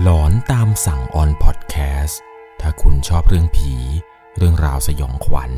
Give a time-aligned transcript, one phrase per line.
[0.00, 2.20] หลอนตามสั่งออนพอดแคสต์
[2.60, 3.74] ถ้าคุณชอบเรื่องผี
[4.36, 5.52] เรื่องราวสยองขวัญ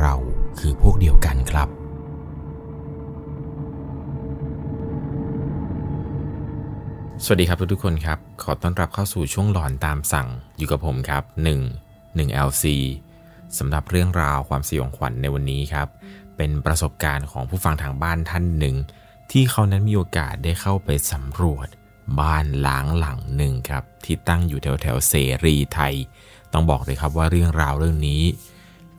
[0.00, 0.14] เรา
[0.58, 1.68] คือพวกเดียวกันครับ
[7.24, 10.28] สวัสดีครับทุกๆคนครับ ขอต้อนรับเข้าสู่ช่วงหลอนตามสั่ง
[10.58, 11.22] อยู่กับผมครับ
[11.76, 12.64] 1 1 LC
[13.58, 15.88] สำหรับเรื่องราวความสยองขวัญในวันนี้ครับ
[16.36, 18.76] เป็นประสบการณ์ของผู้ฟังทางบ้านท่านหนึ่ง
[19.30, 21.68] ที่เขานั้นมีโอกาสได้เข้าไปสำรวจ
[22.20, 25.94] บ้านล้างหลังหนึ่งครับที่ตั้งอยู่แถวแถวเสรีไทย
[26.52, 28.22] ต้องบอกเลยครับว่าเรื่องราวเรื่องนี้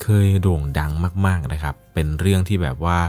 [0.02, 0.92] เคยโด่งดัง
[1.26, 3.00] มาก ๆนะครับ เป็นเรื่องที่แบบว่า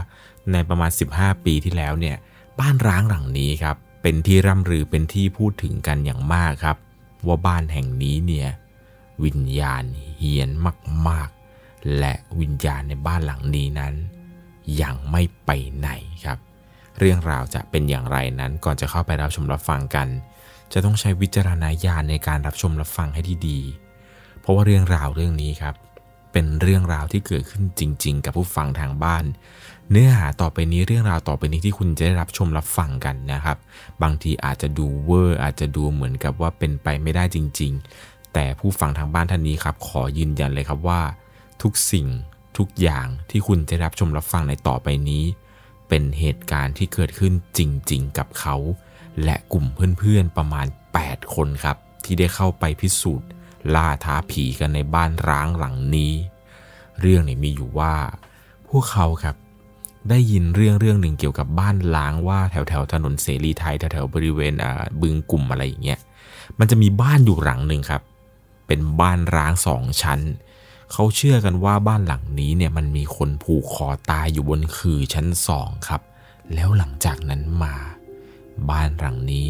[0.51, 2.17] ในประมาณ 15 ปีที่แล้วเนี่ย
[2.59, 6.77] บ้านร้างหลังนี้ครับเป็นที่ร่ำรือเป็นที่พูดถึงกันอย่างมากครับ
[7.27, 8.49] ว่าบ้านแห่งนี้เนี่ย
[9.23, 9.83] วิญญาณ
[10.17, 10.49] เฮียน
[11.07, 13.93] มากๆ และวิญญาณในบ้านหลังนี้นั้น
[14.81, 15.89] ยังไม่ไปไหน
[16.25, 16.37] ครับ
[16.99, 20.07] เรื่องราวจะเป็นอย่างไรนั้นก่อนจะเข้าไปรับชมรับฟังกัน
[20.73, 25.75] จะต้องใช้วิจารณญาณในการรับชมรับฟังให้ดีๆ เพราะว่าเรื่องราวเรื่องนี้ครับ
[26.31, 29.23] เป็นเรื่องราวที่เกิดขึ้นจริง ๆ กับผู้ฟังทางบ้าน
[29.91, 33.57] เนื้อหาต่อไปนี้เรื่องราวต่อไปนี้ที่คุณจะได้รับชมรับฟังกันนะครับ
[34.01, 41.01] บางทีอาจจะดูเวอร์อาจจะดูเหมือนกับว่าเป็นไปไม่ได้จริง ๆ แต่ผู้ฟังทางบ้านท่านนี้ครับขอยืนยันเลยครับว่า
[41.61, 42.07] ทุกสิ่ง
[42.57, 45.23] ทุกอย่างที่คุณจะรับชมรับฟังในต่อไปนี้
[45.87, 47.59] เป็นเหตุการณ์ที่เกิดขึ้นจ
[47.91, 48.55] ริงๆ กับเขา
[49.23, 49.65] และกลุ่ม
[49.97, 50.67] เพื่อนๆประมาณ
[50.99, 53.27] 8 คนครับ ที่ได้เข้าไปพิสูจน์
[53.75, 56.13] ล่าท้าผีกันในบ้านร้างหลังนี้
[56.99, 57.93] เรื่องนี่ยมีอยู่ว่า
[58.69, 59.35] พวกเขาครับ
[60.09, 64.53] ได้ยินเรื่องเรื่องหนึ่งเกี่ยวกับบ้านล้างว่าแถวแถวๆถนนเสรีไทยแถวแถวๆบริเวณ
[65.01, 65.99] บึงกลุ่มอะไรอย่างเงี้ย
[66.59, 68.01] มันจะมีบ้านอยู่หลังหนึ่งครับ
[68.67, 70.19] เป็นบ้านร้างสองชั้น
[70.91, 76.01] เขาเชื่อกันว่าบ้านหลังนี้เนี่ยมันมีคนผูกคอตายอยู่บนคือชั้นสองครับ
[76.53, 77.75] แล้วหลังจากนั้นมา
[78.69, 79.49] บ้านหลังนี้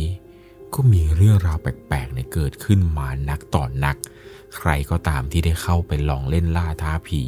[0.74, 3.96] ก็มีเรื่องราวแปลกๆเนี่ยเกิดขึ้นมานักต่อนนัก
[4.58, 7.22] ใครก็ตามที่ได้เข้าไปลองเล่นล่าท้าผี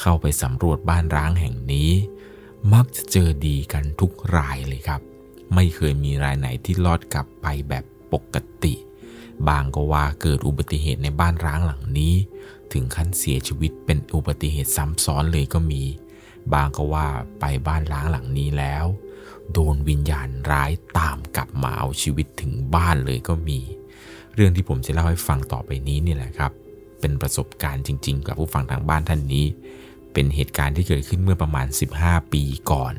[0.00, 1.90] เข้าไปสำรวจบ้านร้างแห่งนี้
[2.72, 5.00] มักจะเจอดีกันทุกรายเลยครับ
[5.54, 8.74] ไม่เคยมีรายไหนที่รอดกลับไปแบบปกติ
[9.48, 12.14] บางก็ว่าเกิดอุบัติเหตุในบ้านร้างหลังนี้
[12.72, 15.82] ถึงขั้นเสียชีวิตเป็นอุบัติเหตุซ้ำซ้อนเลยก็มี
[16.52, 17.06] บางก็ว่า
[17.40, 18.84] ไปบ้านร้างหลังนี้แล้ว
[19.52, 23.58] โดนวิญญาณร้ายตามกลับมาเอาชีวิตถึงบ้านเลยก็มี
[24.34, 26.52] เรื่องที่ผมจะเล่าให้ฟังต่อไปนี้นี่แหละครับ
[27.00, 29.46] เป็นประสบการณ์จริง ๆ กับผู้ฟังทางบ้านท่านนี้
[30.12, 31.66] เป็นเหตุการณ์ที่เกิดขึ้นเมื่อประมาณ
[32.00, 32.94] 15 ปีก่อน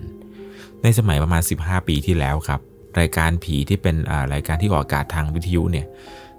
[0.84, 2.62] ในสมัยประมาณ 15 ปีที่แล้วครับ
[3.00, 5.88] รายการผีที่เป็นอ่ารายการที่ออกอากาศทางวิทยุเนี่ย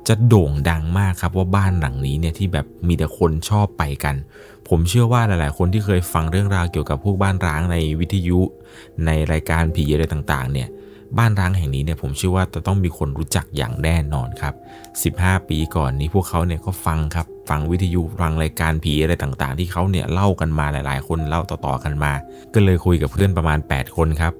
[0.09, 4.15] จะโด่งดังมากครับว่าบ้านหลังนี้เนี่ยที่แบบมีแต่คนชอบไปกัน
[4.69, 8.41] ผมเชื่อว่าหลาย ๆ คนที่เคยฟังเรื่องราวเกี่ยวกับพวกบ้านร้างในวิทยุ
[9.07, 10.69] ในรายการผีอะไรต่าง ๆ เนี่ย
[11.19, 14.55] บ้านร้างแห่งนี้เนี่ยผมเชื่อว่าจะต้องมีคนรู้จักอย่างแน่นอนครับ
[15.31, 22.13] 15 ปีก่อนนี้พวกเขาเนี่ยก็ฟังครับ ฟังวิทยุฟังรายการผีอะไรต่างๆ ที่เขาเนี่ยเล่ากันมาหลาย ๆ คนเล่าต่อๆกันมา
[22.55, 24.33] ก็เลยคุยกับเพื่อนประมาณ 8 คนครับ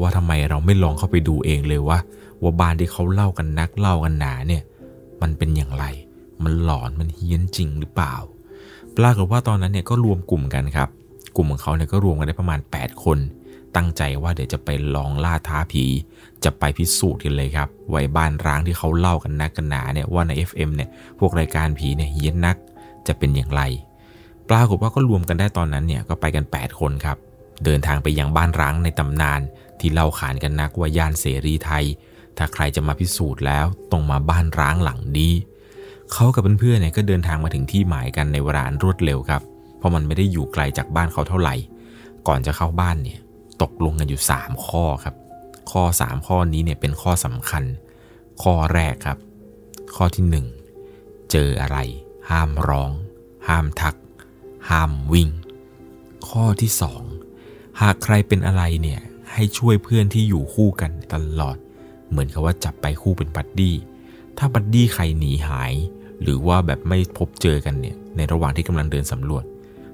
[0.00, 1.98] ว่าทำไมเราไม่ลองเข้าไปดูเองเลยว่า
[2.42, 4.62] ว่าบ้านที่เขาเล่ากันนักเล่ากันหนาเนี่ย
[5.22, 5.84] มันเป็นอย่างไร
[6.44, 8.14] มันหลอนมันเฮี้ยนจริงหรือเปล่า
[8.96, 10.88] ปรากฏว่าตอนนั้นเนี่ยก็รวมกลุ่มกันครับ
[11.36, 13.18] กลุ่มของเขาเนี่ยก็รวมกันได้ประมาณ 8 คน
[13.76, 15.84] ตั้งใจว่าเดี๋ยวจะไปลองล่าท้าผี
[16.44, 20.88] จะไปพิสูจน์กันเลยครับไว้บ้านร้างที่เขาเล่ากันนักกันหนาเนี่ยว่าใน FM เนี่ย
[21.18, 22.56] พวกรายการผีเนี่ยเฮี้ยนนัก
[23.06, 23.62] จะเป็นอย่างไร
[24.50, 27.16] ปรากฏว่าก็รวมกันได้ตอนนั้นเนี่ยก็ไปกัน 8 คนครับ
[27.64, 29.40] เดินทางไปยังบ้านร้างในตำนาน
[29.80, 31.84] ที่เล่าขานกันนักว่าย่านเสรีไทย
[32.36, 35.32] ถ้าใครจะมาพิสูจน์แล้วต้องมาบ้านร้างหลังนี้
[36.12, 39.42] เขากับเพื่อนๆเนี่ยก็เดินทางมาถึงที่หมายกันในเวลาอันรวดเร็วครับ
[39.78, 41.54] เพราะมันไม่ได้อยู่ไกลจากบ้านเขาเท่าไหร่
[42.28, 43.20] ก่อนจะเข้าบ้านเนี่ย
[43.62, 45.14] ตกลงกันอยู่ 3 ข้อครับ
[45.70, 47.64] ข้อ 3 ข้อนี้เนี่ยเป็นข้อสำคัญ
[48.42, 49.18] ข้อแรกครับ
[49.96, 50.24] ข้อที่
[50.82, 51.78] 1 เจออะไร
[52.30, 52.90] ห้ามร้อง
[53.48, 53.96] ห้ามทัก
[54.70, 55.28] ห้ามวิ่ง
[56.28, 56.70] ข้อที่
[57.24, 59.00] 2 หากใครเป็นอะไรเนี่ย
[59.32, 61.56] ให้ช่วยเพื่อนที่อยู่คู่กันตลอด
[62.10, 63.74] เหมือนกับว่าจับไปคู่เป็นบัดดี้
[64.38, 65.72] ถ้าบัดดี้ใครหนีหาย
[66.22, 69.44] หรือว่าแบบไม่พบเจอกันเนี่ยในระหว่างที่กำลังเดินสำรวจ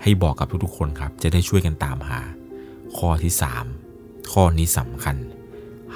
[0.02, 2.20] ให้บอกกับทุกๆคนครับ จะได้ช่วยกันตามหา
[2.96, 3.32] ข้อที่
[3.82, 5.16] 3 ข้อนี้สำคัญ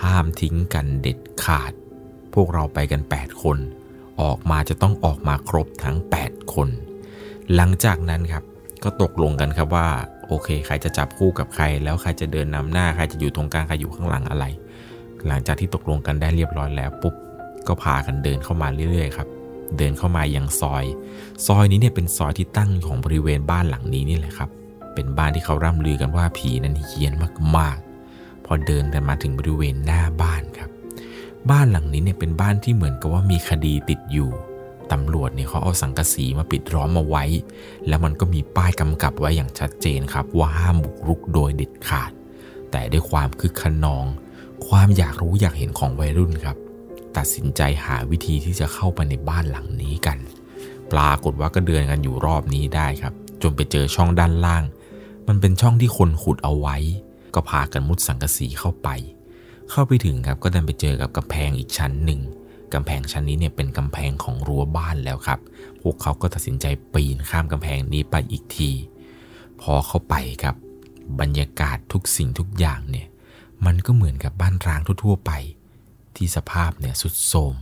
[0.02, 1.72] ห้ามทิ้งกันเด็ดขาด
[2.34, 3.58] พวกเราไปกัน 8 คน
[4.22, 5.96] ออกมาจะต้องออกมาครบทั้ง
[6.26, 6.68] 8 คน
[7.54, 8.44] หลังจากนั้นครับ
[8.84, 9.88] ก็ตกลงกันครับว่า
[10.26, 14.44] โอเค ใครจะจับคู่กับใคร แล้วใครจะเดินนำหน้า ใครจะอยู่ตรงกลาง ใครอยู่ข้างหลังอะไร
[15.26, 17.14] หลังจากที่ตกลงกันได้เรียบร้อยแล้วปุ๊บ
[17.66, 19.28] ก็พากันเดินเข้ามาเรื่อยๆครับ
[19.76, 20.84] เดินเข้ามายังซอย
[21.46, 24.50] ซอยนี้เนี่ยเป็นซอยที่ตั้งของบริเวณบ้านหลังนี้นี่แหละครับ
[24.94, 27.12] เป็นบ้านที่เขาร่ำลือกันว่าผีนั้นเฮี้ยน
[27.56, 30.70] มากๆ พอเดินกันมาถึงบริเวณหน้าบ้านครับ
[31.50, 34.30] บ้านหลังนี้เนี่ยเป็นบ้านที่เหมือนกับว่ามีคดีติดอยู่
[34.92, 37.24] ตำรวจเนี่ยเขาเอาสังกะสีมาปิดล้อมมาไว้
[37.88, 42.10] แล้วมันก็มีป้ายกำกับไว้อย่างชัดเจนครับ ว่าห้ามบุกรุกโดยเด็ดขาด
[42.70, 44.06] แต่ด้วยความคึกขนอง
[44.66, 46.56] ความอยากรู้อยากเห็นของวัยรุ่นครับ
[47.16, 50.18] ตัดสินใจหาวิธีที่จะเข้าไปในบ้านหลังนี้กัน
[50.92, 54.64] ปรากฏว่าก็เดินกันอยู่รอบนี้ได้ครับ จนไปเจอช่องด้านล่าง
[55.28, 56.76] มันเป็นช่องที่คนขุดเอาไว้
[57.34, 58.88] ก็พากันมุดสังกะสีเข้าไป
[59.70, 62.20] เข้าไปถึงครับก็ดันไปเจอกับกำแพงอีกชั้นหนึ่ง
[62.74, 65.40] กำแพงชั้นนี้เนี่ยเป็นกำแพงของรั้วบ้านแล้วครับ
[65.82, 68.70] พวกเขาก็ตัดสินใจปีนข้ามกำแพงนี้ไปอีกที
[69.60, 70.56] พอเข้าไปครับ
[71.20, 73.06] บรรยากาศทุกสิ่งทุกอย่างเนี่ย
[73.64, 75.32] มันก็เหมือนกับบ้านร้างทั่วๆไป
[76.16, 77.54] ที่สภาพเนี่ยสุดโทรม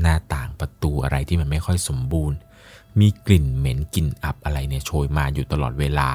[0.00, 2.38] หน้าต่างประตูอะไรที่มันไม่ค่อยสมบูรณ์
[3.00, 6.08] มีกลิ่นเหม็นกลิ่นอับอะไรเนี่ยโชยมาอยู่ตลอดเวลา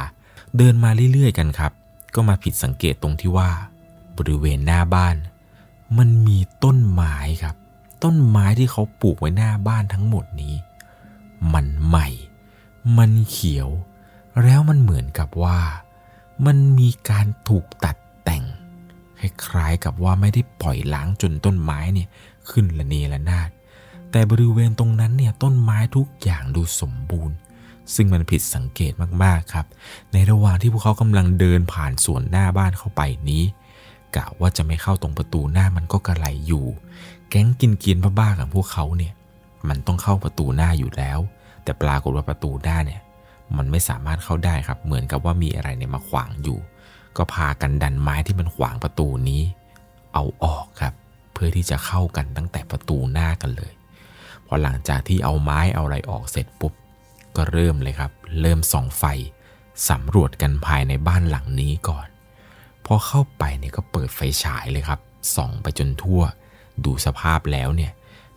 [0.57, 1.71] เดินมาเรื่อยๆกันครับ
[2.15, 3.49] ก็มาผิดสังเกตตรงที่ว่า
[4.17, 5.15] บริเวณหน้าบ้าน
[5.97, 7.55] มันมีต้นไม้ครับ
[8.03, 10.55] ต้นไม้ที่เขาปลูกไว้หน้าบ้านทั้งหมดนี้
[11.53, 12.07] มันใหม่
[12.97, 13.69] มันเขียว
[14.43, 15.59] แล้วมันเหมือนกับว่า
[16.45, 17.95] มันมีการถูกตัด
[19.21, 22.07] คล้ายๆกับว่าไม่ได้ปล่อยล้างจนต้นไม้เนี่ย
[22.49, 23.49] ขึ้นละเนระนาด
[24.11, 27.35] แต่บริเวณตรงนั้นเนี่ยต้นไม้ทุกอย่างดูสมบูรณ์
[27.95, 29.65] ซึ่งมันผิดสังเกตมากๆครับ
[30.13, 33.43] ในระหว่างที่พวกเขากำลังเดินผ่านสวนหน้าบ้านเข้าไปนี้
[34.15, 36.65] กะว่าจะไม่เข้าตรงประตูหน้ามันก็กระไรอยู่
[37.29, 39.13] แก๊งกินเกียนบ้าๆของพวกเขาเนี่ย
[39.69, 41.19] มันต้องเข้าประตูหน้าอยู่แล้ว
[41.63, 43.01] แต่ปรากฏว่าประตูหน้าเนี่ย
[43.57, 46.57] มันไม่สามารถเข้าได้ครับ เหมือนกับว่ามีอะไรเนี่ยมาขวางอยู่
[47.17, 49.41] ก็พากันดันไม้ที่มันขวางประตูนี้
[50.13, 50.93] เอาออกครับ
[51.33, 53.73] เพื่อที่จะเข้ากันตั้งแต่ประตูหน้ากันเลย
[54.45, 56.73] พอหลังจากที่เอาไม้เอาอะไรออกเสร็จปุ๊บ
[57.35, 58.11] ก็เริ่มเลยครับ
[58.41, 59.03] เริ่มส่องไฟ
[59.89, 62.07] สำรวจกันภายในบ้านหลังนี้ก่อน
[62.85, 64.99] พอเข้าไปเนี่ยก็เปิดไฟฉายเลยครับ
[65.35, 66.21] ส่องไปจนทั่ว
[66.85, 67.91] ดูสภาพแล้วเนี่ย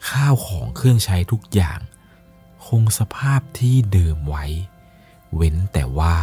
[0.09, 1.81] ข้าวของเครื่องใช้ทุกอย่าง
[2.67, 4.44] คงสภาพที่เดิมไว้
[5.35, 6.15] เว้นแต่ว่า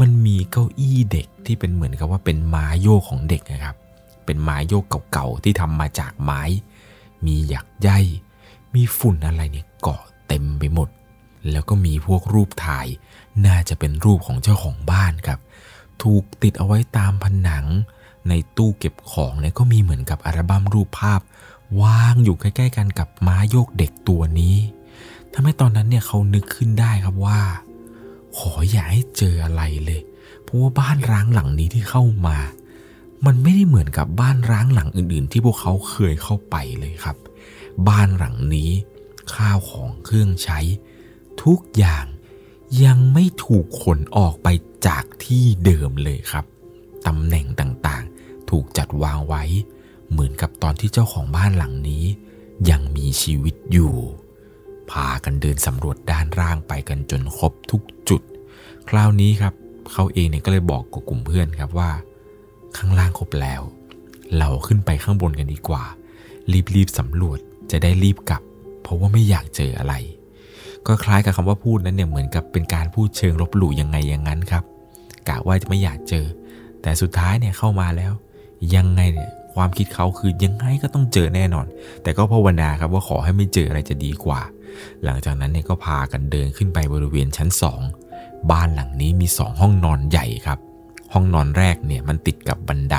[0.00, 3.76] มันมีเก้าอี้เด็กที่เป็นเหมือนกับว่าเป็นไม้โยกของเด็กนะครับ
[4.24, 6.42] เป็นไม้โยกเก่าๆที่ทำมาจากไม้
[7.26, 7.90] มีหยักใย
[8.74, 10.88] มีฝุ่นอะไรเนี่ยเกาะเต็มไปหมด
[11.50, 12.86] แล้วก็มีพวกรูปถ่าย
[13.46, 15.40] น่าจะเป็นรูปของเจ้าของบ้านครับ
[16.02, 17.66] ถูกติดเอาไว้ตามผนัง
[18.28, 21.20] ในตู้เก็บของเนี่ยก็มีเหมือนกับอัลบั้มรูปภาพ
[21.82, 24.56] วางอยู่ใกล้ๆกันกับม้าโยกเด็กตัวนี้
[25.32, 27.40] ทำให้ตอนนั้นเนี่ยเขานึกขึ้นได้ครับว่า
[28.38, 30.00] ขออย่าให้เจออะไรเลย
[30.42, 32.38] เพราะว่าบ้านร้างหลังนี้ที่เข้ามา
[33.26, 37.16] มันไม่ได้เหมือนกับบ้านร้างหลังอื่น ๆ ที่พวกเขาเคยเข้าไปเลยครับ
[37.88, 38.70] บ้านหลังนี้
[39.34, 40.58] ข้าวของเครื่องใช้
[41.42, 42.04] ทุกอย่าง
[42.84, 44.48] ยังไม่ถูกขนออกไป
[44.86, 46.44] จากที่เดิมเลยครับ
[47.06, 49.44] ตำแหน่งต่างๆ ถูกจัดวางไว้
[50.10, 52.04] เหมือนกับตอนที่เจ้าของบ้านหลังนี้
[52.70, 53.94] ยังมีชีวิตอยู่
[54.90, 58.22] พากันเดินสำรวจด้านล่างไปกันจนครบทุกจุด
[58.88, 59.54] คราวนี้ครับ
[59.92, 61.90] เขาเองเนี่ยก็เลยบอกกับกลุ่มเพื่อนครับว่า
[62.76, 63.62] ข้างล่างครบแล้ว
[64.38, 65.84] เราขึ้นไปข้างบนกันดีกว่า
[66.74, 67.38] รีบๆสำรวจ
[67.70, 68.42] จะได้รีบกลับ
[68.82, 69.94] เพราะว่าไม่อยากเจออะไร
[70.86, 74.64] ก็คล้ายกับคำว่าพูดนั้นเนี่ยเหมือนกับเป็นการพูดเชิงลบหลู่ยังไงอย่างนั้นครับ
[75.28, 76.26] กะว่าจะไม่อยากเจอ
[76.82, 78.12] แต่สุดท้ายเนี่ยเข้ามาแล้ว
[78.74, 81.66] ยังไงเนี่ยความคิดเขาคือยังไงก็ต้องเจอแน่นอน
[82.02, 84.40] แต่ก็ภาวนาครับว่าขอให้ไม่เจออะไรจะดีกว่า
[85.04, 87.80] หลังจากนั้นเนี่ยก็พากันเดินขึ้นไปบริเวณชั้นสอง
[88.50, 90.58] บ้านหลังนี้มีสองห้องนอนใหญ่ครับ
[91.12, 92.96] ห้องนอนแรกเนี่ยมันติดกับบันได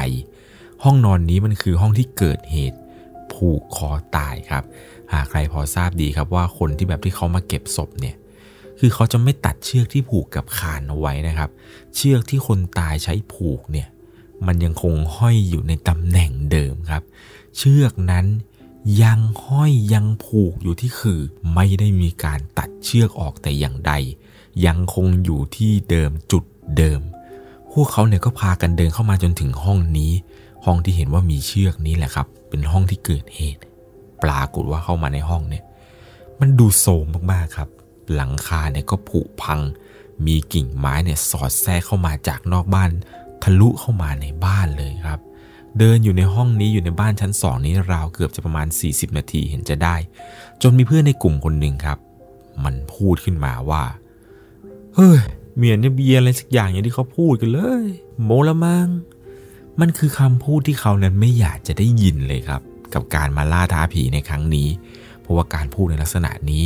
[0.83, 2.79] ห้องนอนนี้มันคือห้องที่เกิดเหตุ
[3.33, 4.63] ผูกคอตายครับ
[5.13, 8.15] หากใครพอทราบดีครับว่าคนที่แบบที่เขามาเก็บศพเนี่ย
[8.79, 11.49] คือเขาจะไม่ตัดเชือกที่ผูกกับคานเอาไว้นะครับ
[11.95, 13.87] เชือกที่คนตายใช้ผูกเนี่ย
[14.47, 17.03] มันยังคงห้อยอยู่ในตำแหน่งเดิมครับ
[17.57, 18.25] เชือกนั้น
[19.01, 21.19] ยังห้อยยังผูกอยู่ที่คือ
[21.53, 23.93] ไม่ได้มีการตัดเชือกออกแต่อย่างใด
[24.65, 26.43] ยังคงอยู่ที่เดิมจุด
[26.77, 27.01] เดิม
[27.71, 30.11] พวกเขาเนี่ยก็พากันเดินเข้ามาจนถึงห้องนี้
[30.65, 33.61] ห้องที่เห็นว่ามีเชือกนี้แหละครับ เป็นห้องที่เกิดเหตุ
[34.23, 35.63] ปรากฏว่าเข้ามาในห้องเนี่ย
[36.39, 37.69] มันดูโทรมมากๆครับ
[38.13, 39.59] หลังคาเนี่ยก็ผุพัง
[40.25, 42.91] มีกิ่งไม้เนี่ยสอดแทรกเข้ามาจากนอกบ้าน
[43.43, 45.19] ทะลุเข้ามาในบ้านเลยครับ
[45.79, 49.95] เดินอยู่ในห้องนี้อยู่ในบ้านชั้นสองนี้ราวเกือบจะประมาณ 40 นาทีเห็นจะได้
[50.61, 51.97] จนมีเพื่อนในกลุ่มคนหนึ่งครับ
[52.63, 53.83] มันพูดขึ้นมาว่า
[54.95, 55.19] เฮ้ย
[55.57, 57.85] เมียนเนี่ยเบียอะไรสักอย่างอย่างที่เขาพูดกันเลย
[58.23, 58.87] โมละมัง
[59.79, 62.61] มันคือคำพูดที่เขานั้นไม่อยากจะได้ยินเลยครับ
[62.93, 64.67] กับการมาล่าท้าผีในครั้งนี้
[65.21, 66.65] เพราะว่าการพูดในลักษณะนี้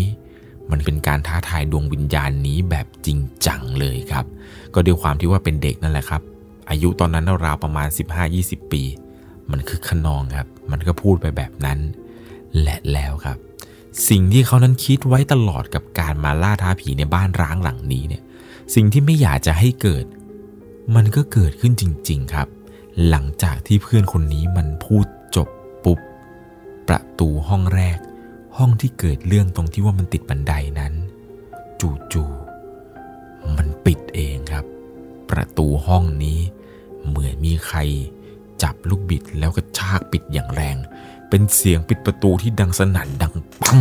[0.71, 4.25] มันเป็นการท้าทายดวงวิญญาณนี้แบบจริงจังเลยครับ
[4.73, 6.21] ก็ด้วยความที่ว่าเป็นเด็กนั่นแหละครับ
[6.69, 7.87] อายุตอนนั้นราวประมาณ
[8.29, 8.83] 15-20 ปี
[9.51, 11.79] มันคือขนองครับ มันก็พูดไปแบบนั้น
[12.61, 13.37] และแล้วครับ
[14.09, 18.23] สิ่งที่เขานั้นคิดไว้ตลอดกับการมาล่าท้าผีในบ้านร้างหลังนี้เนี่ย
[18.75, 20.05] สิ่งที่ไม่อยากจะให้เกิด
[20.95, 22.47] มันก็เกิดขึ้นจริง ๆครับ
[23.09, 25.05] หลังจากที่เพื่อนคนนี้มันพูด
[25.35, 25.47] จบ
[25.83, 25.99] ปุ๊บ
[26.87, 27.99] ประตูห้องแรก
[28.57, 30.93] ห้องที่เกิดเรื่องตรงที่ว่ามันติดบันไดนั้น
[31.81, 34.65] จู่ๆมันปิดเองครับ
[35.29, 36.39] ประตูห้องนี้
[37.07, 37.77] เหมือนมีใคร
[38.63, 40.77] จับลูกบิดแล้วก็ชากปิดอย่างแรง
[41.29, 43.79] เป็นเสียงปิดประตูที่ดังสนั่นดังปัง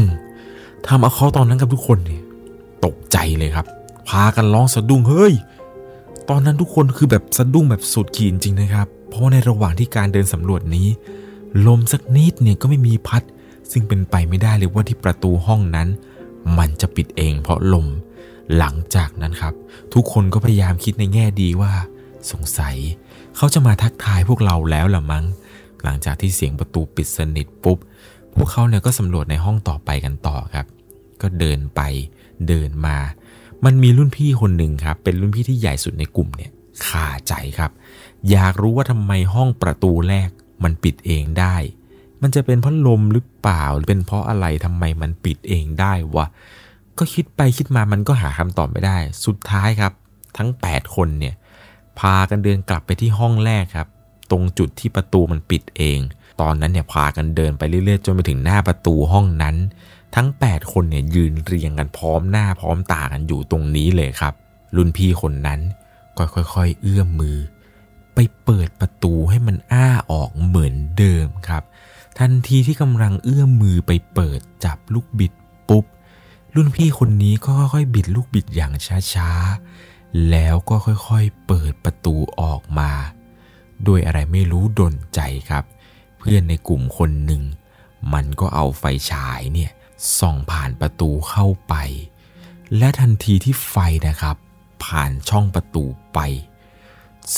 [0.87, 2.23] ทำเอาเขาตอนนั้นกับทุกคนเนี่ย
[2.85, 3.66] ตกใจเลยครับ
[4.09, 5.35] พากันร้องสะดุ้งเฮ้ย
[6.28, 10.87] ตอนนั้นทุกคนคือแบบสะดุ้งแบบสุดขีดจริงนะครับ เพราะในระหว่างที่การเดินสำรวจนี้
[11.66, 13.23] ลมสักนิดเนี่ยก็ไม่มีพัด
[13.73, 15.88] ซึ่งเป็นไปไม่ได้เลยว่าที่ประตูห้องนั้น
[16.59, 17.87] มันจะปิดเองเพราะลม
[18.56, 19.54] หลังจากนั้นครับ
[19.95, 21.73] ทุกคนก็พยายามคิดในแง่ดีว่า
[22.30, 22.76] สงสัย
[23.36, 25.24] เขาจะมาทักทายพวกเราแล้วล่ะมั้ง
[25.82, 27.78] หลังจากที่เสียงประตูปิดสนิทปุ๊บ
[28.34, 30.66] พวกเขาเนี่ยก็สำรวจในห้องต่อไปกันต่อครับ
[31.22, 31.80] ก็เดินไป
[32.48, 32.96] เดินมา
[33.64, 36.50] มันมีรุ่นพี่คนหนึ่งครับ เป็นรุ่นพี่ที่ใหญ่สุดในกลุ่มเนี่ย
[36.86, 37.70] ขาใจครับ
[38.30, 40.28] อยากรู้ว่าทำไมห้องประตูแรก
[40.62, 41.56] มันปิดเองได้
[42.22, 46.26] มันจะเป็นเพราะลมหรือเปล่า หรือเป็นเพราะอะไรทำไมมันปิดเองได้วะ
[46.98, 49.92] ก็คิดไปคิดมามันก็หาคำตอบไม่ได้ สุดท้ายครับ
[50.36, 51.34] ทั้ง 8 คนเนี่ย
[52.00, 53.88] พากันเดินกลับไปที่ห้องแรกครับ
[54.30, 55.98] ตรงจุดที่ประตูมันปิดเอง
[56.40, 59.56] ตอนนั้นเนี่ยพากันเดินไปเรื่อยๆ จนไปถึงหน้าประตูห้องนั้น
[60.14, 64.34] ทั้ง 8 คนเนี่ยยืนเรียงกันพร้อมหน้าพร้อมตากันอยู่ตรงนี้เลยครับ
[64.76, 65.60] รุ่นพี่คนนั้น
[66.16, 67.38] ก็ค่อยๆ เอื้อมมือ
[68.14, 71.62] ไปเปิดประตูให้มันอ้าออกเหมือนเดิมครับ
[72.18, 75.32] ทันทีที่กำลังเอื้อมมือไปเปิดจับลูกบิด
[75.68, 75.84] ปุ๊บ
[76.54, 78.72] รุ่นพี่คนนี้ก็ค่อยๆบิดลูกบิดอย่าง
[79.14, 79.95] ช้าๆ
[80.30, 82.90] แล้วก็ค่อยๆเปิดประตูออกมา
[83.86, 85.20] ด้วยอะไรไม่รู้ดนใจ
[85.50, 85.64] ครับ
[86.18, 87.42] เพื่อนในกลุ่มคนหนึ่ง
[88.12, 89.70] มันก็เอาไฟฉายเนี่ย
[90.18, 91.75] ส่องผ่านประตูเข้าไป
[92.76, 94.36] และทันทีที่ไฟนะครับ
[94.84, 95.84] ผ่านช่องประตู
[96.14, 96.18] ไป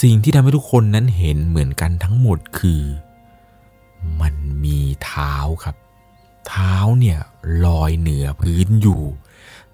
[0.01, 2.83] สิ่งที่ทำให้ทุกคนนั้นเห็นเหมือนกันทั้งหมดคือ
[4.21, 4.35] มัน
[4.65, 5.35] มีเท้า
[5.65, 5.77] ครับ
[6.49, 7.19] เท้าเนี่ย
[7.65, 9.03] ลอยเหนือพื้นอยู่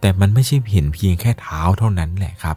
[0.01, 2.57] แต่มันไม่ใช่เห็นเพียงแค่เท้าเท่านั้นแหละครับ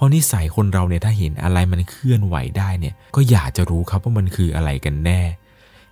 [0.00, 5.20] ราะนิสัยคนเราเนี่ยถ้าเห็นอะไรมันเคลื่อนไหวได้เนี่ยก็อยากจะรู้ครับว่ามันคืออะไรกันแน่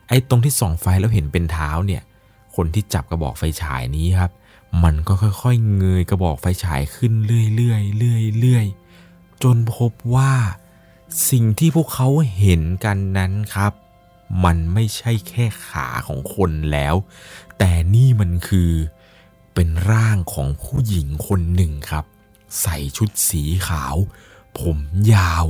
[0.09, 2.03] ไอ้ตรงที่ส่องไฟแล้วเห็นเป็นเท้าเนี่ย
[2.57, 4.31] คนที่จับกระบอกไฟฉายนี้ครับ
[4.85, 10.33] มันก็ค่อยๆเงยกระบอกไฟฉายขึ้นเรื่อยๆเรื่อยๆจนพบว่า
[11.31, 13.73] สิ่งที่พวกเขาเห็นกันนั้นครับ
[14.45, 16.95] มันไม่ใช่แค่ขาของคนแล้ว
[17.59, 18.71] แต่นี่มันคือ
[19.55, 22.05] เป็นร่างของผู้หญิงคนหนึ่งครับ
[22.61, 23.97] ใส่ชุดสีขาว
[24.59, 24.77] ผม
[25.13, 25.47] ยาว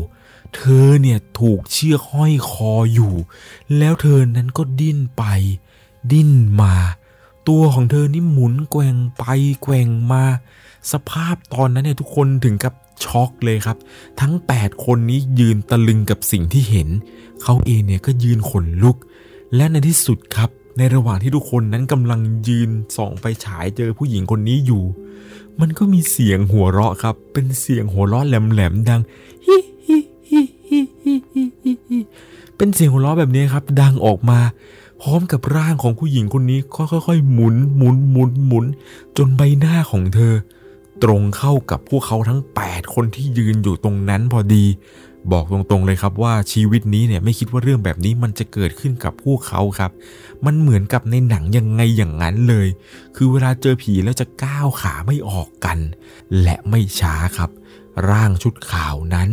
[0.55, 3.15] เธอเนี่ยถูกเชือกห้อยคออยู่
[3.79, 5.25] แล้วเธอนั้นก็ดิ้นไป
[6.13, 6.75] ดิ้นมา
[7.49, 9.25] ตัวของเธอนี่หมุนแกว่งไป
[9.63, 10.25] แกว่งมา
[10.93, 12.75] สภาพตอนนั้นเนี่ยทุกคนถึงกับ
[13.05, 13.79] ช็อกเลยครับ
[14.21, 16.89] ทั้ง 8 คนนี้ยืนตะลึงกับสิ่งที่เห็น
[17.43, 18.97] เขาเองเนี่ยก็ยืนขนลุก
[19.57, 24.85] และในที่สุดครับ ในระหว่างที่ทุกคนนั้นกำลังยืนส่องไปฉายเจอผู้หญิงคนนี้อยู่
[25.61, 29.01] มันก็มีเสียงหัวเราะครับ เป็นเสียงหัวเราะแหลมๆดัง
[29.47, 29.99] ฮิฮิ
[30.29, 31.99] ฮิฮิฮิฮิฮิ
[32.57, 34.41] เป็นเสียงหัวเราะแบบนี้ครับ ดังออกมา
[35.03, 38.65] พร้อมกับร่างของผู้หญิงคนนี้ค่อยๆหมุนหมุนหมุนหมุน
[39.17, 40.35] จนใบหน้าของเธอ
[41.03, 44.65] ตรงเข้ากับพวกเขาทั้ง 8 คนที่ยืนอยู่ตรงนั้นพอดี
[45.33, 49.91] บอกตรงๆเลยครับว่าชีวิตนี้เนี่ยไม่คิดว่าเรื่องแบบนี้มันจะเกิดขึ้นกับพวกเขาครับ
[50.47, 52.69] มันเหมือนกับในหนังยังไงอย่างนั้นเลย
[53.17, 55.79] คือเวลาเจอผีแล้วจะก้าวขาไม่ออกกัน
[56.43, 57.51] และไม่ช้าครับ
[58.09, 59.31] ร่างชุดขาวนั้น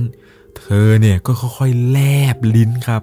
[0.57, 1.97] เธอเนี่ยก็ค่อยๆแล
[2.35, 3.01] บลิ้นครับ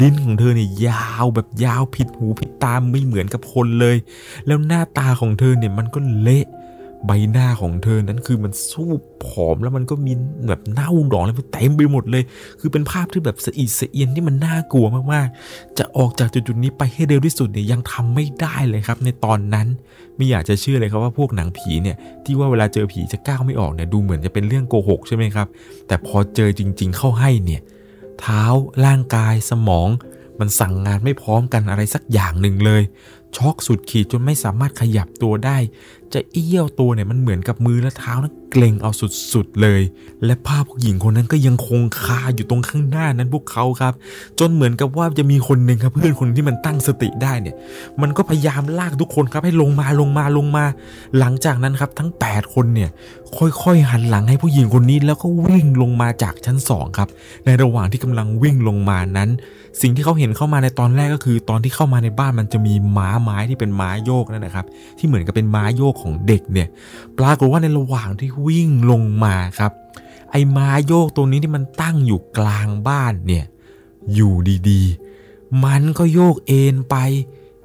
[0.00, 3.96] ลิ้นของเธอเนี่ยยาวแบบยาวผิดหูผิดตามไม่เหมือนกับคนเลย
[4.46, 6.46] แล้วหน้าตาของเธอเนี่ยมันก็เละ
[7.06, 8.90] ใบหน้าของเธอนั้นคือมันสู้
[9.24, 10.12] ผอมแล้วมันก็มี
[10.48, 12.22] แบบเน่าหนองอะไรเต็มไปหมดเลย
[12.60, 19.66] คือเป็นภาพที่แบบสะอิดสะเอียนที่มันน่ากลัวมากๆ จะออกจากจุดๆนี้ไปให้เร็วที่สุดเนี่ยยังทำไม่ได้เลยครับ ในตอนนั้น
[20.16, 25.46] ไม่อยากจะเชื่อเลยครับว่าพวกหนังผีเนี่ยที่ว่าเวลาเจอผีจะก้าวไม่ออกเนี่ยดูเหมือนจะเป็นเรื่องโกหกใช่ไหมครับ
[25.86, 27.60] แต่พอเจอจริง ๆ เข้าให้เนี่ย
[28.20, 28.42] เท้า
[28.86, 29.88] ร่างกายสมอง
[30.40, 32.82] มันสั่งงานไม่พร้อมกันอะไรสักอย่างหนึ่งเลย
[33.36, 35.56] ช็อกสุดขีดจนไม่สามารถขยับตัวได้
[36.14, 38.90] จะเอี้ยวตัวเนี่ยมันเหมือนกับมือและเท้านั้นเกรงเอา
[39.32, 39.82] สุดๆเลย
[40.24, 43.94] และภาพผู้หญิงคนนั้นก็ยังคงคาอยู่ตรงข้างหน้านั้นพวกเขาครับ
[44.38, 47.56] จนเหมือนกับว่าจะมีคนหนึ่งครับเพื่อนคนที่มันตั้งสติได้เนี่ย
[48.02, 50.64] มันก็พยายามลากทุกคนครับให้ลงมาลงมาลงมา
[51.18, 52.90] หลังจากนั้นครับทั้ง 8 คนเนี่ย
[53.62, 57.08] ค่อยๆหันหลังให้ผู้หญิงคนนี้แล้วก็วิ่งลงมาจากชั้นสองครับ
[57.44, 59.30] ในระหว่างที่กำลังวิ่งลงมานั้น
[59.82, 64.66] สิ่งที่เขาเห็นเข้ามาในตอนแรกก็คือ ตอนที่เข้ามาในบ้านมันจะมีม้าไม้ที่เป็นม้าโยกนั่นนะครับ
[64.98, 66.68] ที่เหมือนกับเป็นม้าโยกของเด็กเนี่ย
[67.18, 69.72] ปรากฏว่าในระหว่างที่วิ่งลงมาครับ
[70.30, 73.44] ไอ้ม้าโยกตัวนี้ที่มันตั้งอยู่กลางบ้านเนี่ย
[74.14, 74.34] อยู่
[74.68, 76.96] ดีๆ มันก็โยกเอ็นไป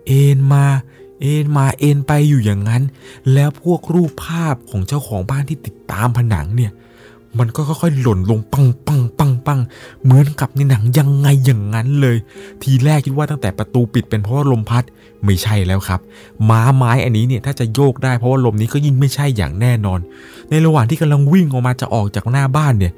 [0.07, 0.65] เอ็นมา
[1.21, 2.83] เอ็นมาเอ็นไปอยู่อย่างนั้น
[3.33, 6.71] แล้วพวกรูปภาพของเจ้าของบ้านที่ติดตามผนังเนี่ย
[7.37, 9.59] มันก็ค่อยๆหล่นลงปังปังปังปัง
[10.03, 12.17] เหมือนกับในหนังยังไงอย่างนั้นเลย
[12.61, 14.83] ทีแรกคิดว่าตั้งแต่ประตูปิดเป็นเพราะว่าลมพัด
[15.25, 15.99] ไม่ใช่แล้วครับ
[16.49, 19.99] ม้าไม้อันนี้เนี่ยถ้าจะโยกได้เพราะว่าลมนี้ก็ยิ่งไม่ใช่อย่างแน่นอน
[20.49, 22.93] ในระหว่างที่กำลังวิ่งออกมาจะออกจากหน้าบ้านเนี่ย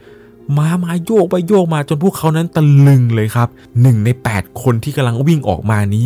[0.57, 3.47] ม้ามาโยกไปโยกมาจนพวกเขานั้นตะลึงเลยครับ
[3.81, 6.05] หนึ่งใน 8 คนที่กำลังวิ่งออกมานี้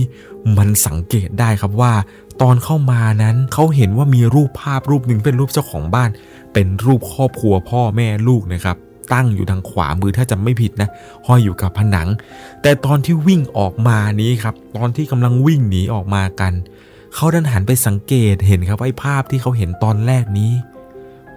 [0.58, 1.94] มันสังเกตได้ครับว่า
[2.42, 6.10] ตอนเข้ามานั้นเขาเห็นว่ามีรูปภาพรูปหนึ่งเป็นรูปเจ้าของบ้าน
[6.54, 8.78] เป็นรูปครอบครัวพ่อแม่ลูกนะครับ
[9.14, 10.90] ตั้งอยู่ทางขวามือถ้าจำไม่ผิดนะ
[11.28, 12.08] ห้อยอยู่กับผนัง
[12.62, 16.54] แต่ตอนที่วิ่งออกมานี้ครับตอนที่กำลังวิ่งหนีออกมากัน
[17.16, 20.52] เขาดันหันไปสังเกตเห็นครับไอ้ภาพที่เขาเห็นตอนแรกนี้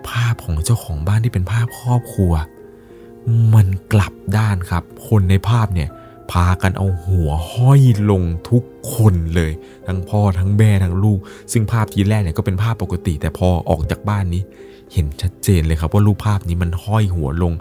[0.09, 2.33] ภาพของเจ้าของบ้านที่เป็นภาพครอบครัว
[3.55, 5.89] มันกลับด้านครับ คนในภาพเนี่ย
[6.33, 8.63] พากันเอาหัวห้อยลงทุก
[8.95, 9.53] คนเลย
[9.87, 11.19] ทั้งพ่อทั้งแม่ทั้งลูก
[11.53, 14.43] ซึ่งภาพทีแรกเนี่ยก็เป็นภาพปกติ แต่พอออกจากบ้านนี้
[14.93, 17.53] เห็นชัดเจนเลยครับว่ารูปภาพนี้มันห้อยหัวลง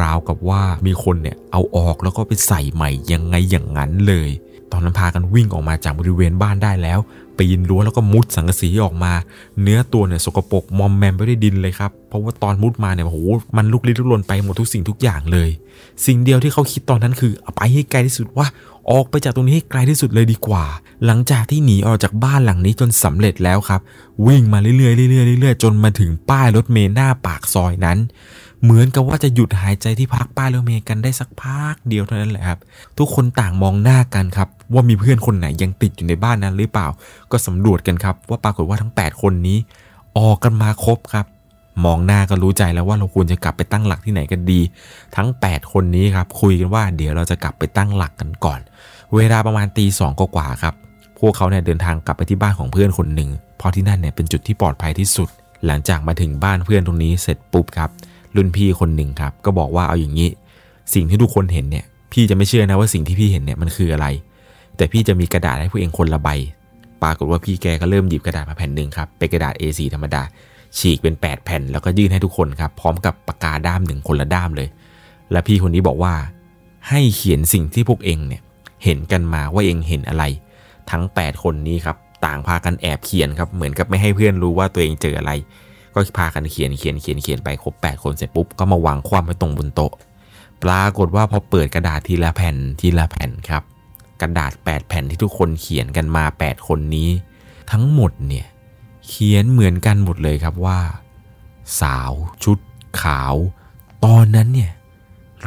[0.00, 4.30] ราวกับว่ามีคนเนี่ยเอาออกแล้วก็ไปใส่ใหม่ยังไงอย่างนั้นเลย
[4.72, 6.98] ตอนนั้นพากันวิ่งออกมาจากบริเวณบ้านได้แล้ว
[7.40, 9.12] ปยินรั้วแล้วก็มุดสังกะสีออกมา
[9.62, 13.18] เนื้อตัวเนี่ยสกปรกมอมแมมไปด้วยดินเลยครับเพราะว่าตอนมุดมาเนี่ยโอ้โห
[13.56, 15.50] มันลุกลี้ลุกลนไปหมดทุกสิ่งทุกอย่างเลย
[16.06, 18.46] สิ่งเดียวที่เขาคิดตอนนั้นคือเอาไปให้ไกลที่สุดว่า
[18.90, 20.64] ออกไปจากตรงนี้ให้ไกลที่สุดเลยดีกว่า
[21.06, 23.80] หลังจากที่หนีออกจากบ้านหลังนี้จนสำเร็จแล้วครับ
[24.26, 27.98] วิ่งมาเรื่อยๆเรื่อยๆเรื่อยๆจนมาถึงป้ายรถเมล์หน้าปากซอยนั้น
[28.62, 32.58] เหมือนกับว่าจะหยุดหายใจที่พักป้ายรถเมล์กันได้สักพักเดียวเท่านั้นแหละครับ
[32.98, 36.88] ทุกคนต่างมองหน้ากันครับ ว่ามีเพื่อนคนไหนยังติดอยู่ในบ้านนั้นหรือเปล่า
[37.30, 39.58] ก็สำรวจกันครับ ว่าปรากฏว่าทั้ง 8 คนนี้
[40.18, 41.26] ออกกันมาครบครับ
[41.84, 44.60] มองหน้าก็รู้ใจแล้วว่าเราควรจะกลับไปตั้งหลักที่ไหนกันดี
[45.16, 48.60] ทั้ง 8 คนนี้ครับ คุยกันว่าเดี๋ยวเราจะกลับไปตั้งหลักกันก่อน
[49.14, 50.74] เวลาประมาณตีสองกว่าครับ
[51.18, 55.28] พวกเขาเนี่ยเดินทางกลับไปที่บ้านของเพื่อนคนหนึ่งเพราะที่นั่นเนี่ยเป็นจุดที่ปลอดภัยที่สุด
[55.66, 57.90] หลังจากมาถึงบ้านเพื่อนตรงนี้เสร็จปุ๊บครับ
[58.36, 60.28] รุ่นพี่คนหนึ่งครับ ก็บอกว่าเอาอย่างนี้
[60.94, 64.06] สิ่งที่ทุกคนเห็นเนี่ย พี่จะไม่เชื่อนะว่าสิ่งที่พี่เห็นเนี่ยมันคืออะไร
[64.80, 66.28] แต่พี่จะมีกระดาษให้พวกเองคนละใบ
[67.02, 70.22] ปรากฏว่าพี่แกก็เริ่มหยิบกระดาษมาแผ่นหนึ่งครับ เป็นกระดาษ A4 ธรรมดา
[70.78, 74.68] ฉีกเป็น 8 แผ่น แล้วก็ยื่นให้ทุกคนครับ พร้อมกับปากกาด้ามหนึ่งคนละด้ามเลย
[75.32, 76.14] และพี่คนนี้บอกว่า
[76.88, 78.42] ให้เขียนสิ่งที่พวกเองเนี่ย
[78.84, 80.24] เห็นกันมาว่าเองเห็นอะไร
[80.90, 85.32] ทั้ง 8 คนนี้ครับต่างพากันแอบเขียนครับ เหมือนกับไม่ให้เพื่อนรู้ว่าตัวเองเจออะไร
[85.94, 89.92] ก็พากันเขียนเขียนเขียนเขียนไปครบ 8 คนเสร็จปุ๊บก็มาวางความไว้ตรงบนโต๊ะ
[90.64, 93.62] ปรากฏว่าพอเปิดกระดาษทีละแผ่นทีละแผ่นครับ
[94.22, 97.08] กระดาษ 8 แผ่นที่ทุกคนเขียนกันมา 8 คนนี้
[97.72, 98.46] ทั้งหมดเนี่ย
[99.06, 100.78] เขียนเหมือนกันหมดเลยครับว่า
[101.80, 102.12] สาว
[102.44, 102.58] ชุด
[103.02, 103.34] ขาว
[104.04, 104.72] ตอนนั้นเนี่ย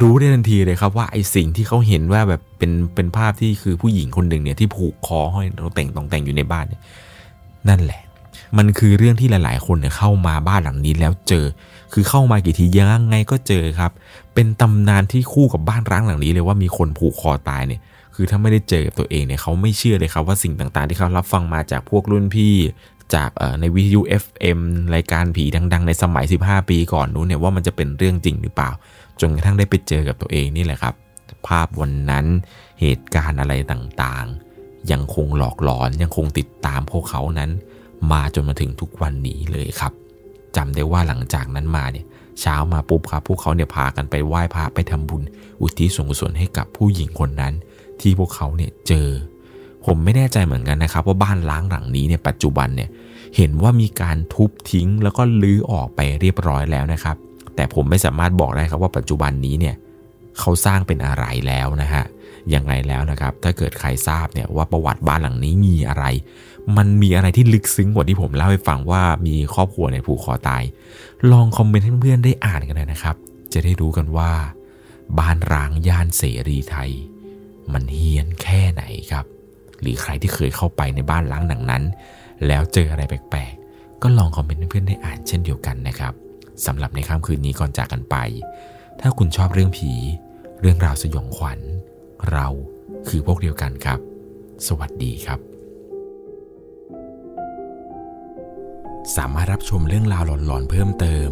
[0.01, 6.81] รู้ได้ทันทีเลยครับว่าไอสิ่งที่เขาเห็นว่าแบบเป็นเป็นภาพที่คือผู้หญิงคนหนึ่งเนี่ยที่ผูกคอห้อยตองแต่งตองแต่งอยู่ในบ้านเนี่ย
[7.69, 8.01] นั่นแหละ
[8.57, 11.45] มันคือเรื่องที่หลาย ๆ คนเนี่ยเข้ามาบ้านหลังนี้แล้วเจอ
[11.93, 13.91] คือเข้ามากี่ทียังไงก็เจอครับ
[14.33, 17.81] เป็นตำนานที่คู่กับบ้านร้างหลังนี้เลยว่ามีคนผูกคอตายเนี่ย
[18.15, 22.55] คือถ้าไม่ได้เจอกับตัวเองเนี่ยเขาไม่เชื่อเลยครับว่าสิ่งต่างๆ ที่เขารับฟังมาจากพวกรุ่นพี่
[23.15, 24.59] จากในวิทยุ FM
[24.95, 28.69] รายการผีดัง ๆ ในสมัย 15 ปีก่อนนู้นเนี่ยว่ามันจะเป็นเรื่องจริงหรือเปล่า
[29.21, 30.93] จนกระทั่งได้ไปเจอกับตัวเองนี่แหละครับ
[31.47, 32.25] ภาพวันนั้น
[32.81, 37.49] เหตุการณ์อะไรต่างๆ ยังคงหลอกหลอนยังคงติดตามพวกเขานั้น
[38.11, 39.93] มาจนมาถึงทุกวันนี้เลยครับ
[40.55, 42.05] จำได้ว่าหลังจากนั้นมาเนี่ย
[42.41, 45.23] เช้ามาปุ๊บครับพวกเขาเนี่ยพากันไปไหว้พระไปทำบุญ
[45.61, 47.53] อุทิศส่วนกุศลให้กับผู้หญิงคนนั้น
[48.01, 49.09] ที่พวกเขาเนี่ยเจอ
[49.85, 52.89] ผมไม่แน่ใจเหมือนกันนะครับ ว่าบ้านล้างหลังนี้เนี่ยปัจจุบันเนี่ย
[53.37, 57.15] เห็นว่ามีการทุบทิ้งแล้วก็ลื้อออกไปเรียบร้อยแล้วนะครับ
[57.55, 59.75] แต่ผมไม่สามารถบอกได้ครับว่าปัจจุบันนี้เนี่ย
[60.39, 62.03] เขาสร้างเป็นอะไรแล้วนะฮะ
[62.53, 66.05] ยังไงแล้วนะครับ ถ้าเกิดใครทราบเนี่ยว่าประวัติบ้านหลังนี้มีอะไร
[66.77, 70.63] มันมีอะไรที่ลึกซึ้งกว่าที่ผมเล่าให้ฟังว่ามีครอบครัวในผูกคอตาย
[71.31, 73.15] ลองคอมเมนต์ให้เพื่อนๆได้อ่านกันนะครับ
[73.53, 74.31] จะได้รู้กันว่า
[75.19, 76.91] บ้านร้างย่านเสรีไทย
[77.73, 79.25] มันเฮี้ยนแค่ไหนครับ
[79.81, 81.83] หรือใครที่เคยเข้าไปในบ้านล้างหนังนั้น
[82.47, 86.13] แล้วเจออะไรแปลกๆ ก็ลองคอมเมนต์เพื่อนๆได้อ่านเช่นเดียวกันนะครับ
[86.65, 88.15] สำหรับในค่ำคืนนี้ก่อนจากกันไป
[88.99, 89.91] ถ้าคุณชอบเรื่องผี
[90.61, 91.59] เรื่องราวสยองขวัญ
[92.31, 92.47] เรา
[93.07, 93.99] คือพวกเดียวกันครับ
[94.67, 95.39] สวัสดีครับ
[99.15, 101.29] สามารถรับชมเรื่องราวหลอนๆ เพิ่มเติม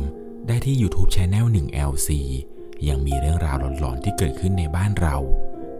[0.47, 2.09] ได้ที่ YouTube c h anel 1 LC
[2.87, 5.15] ยังมีเรื่องราวหลอนๆที่เกิดขึ้นในบ้านเรา